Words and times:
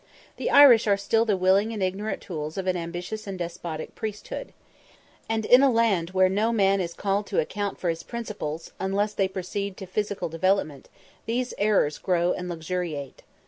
The 0.37 0.49
Irish 0.49 0.87
are 0.87 0.97
still 0.97 1.25
the 1.25 1.37
willing 1.37 1.71
and 1.71 1.83
ignorant 1.83 2.23
tools 2.23 2.57
of 2.57 2.65
an 2.65 2.75
ambitious 2.75 3.27
and 3.27 3.37
despotic 3.37 3.93
priesthood. 3.93 4.51
And 5.29 5.45
in 5.45 5.61
a 5.61 5.69
land 5.69 6.09
where 6.09 6.27
no 6.27 6.51
man 6.51 6.81
is 6.81 6.95
called 6.95 7.27
to 7.27 7.39
account 7.39 7.77
for 7.77 7.87
his 7.89 8.01
principles, 8.01 8.71
unless 8.79 9.13
they 9.13 9.27
proceed 9.27 9.77
to 9.77 9.85
physical 9.85 10.27
development, 10.27 10.89
these 11.27 11.53
errors 11.59 11.99
grow 11.99 12.33
and 12.33 12.49
luxuriate. 12.49 13.21